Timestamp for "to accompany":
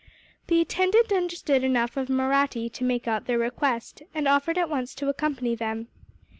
4.95-5.53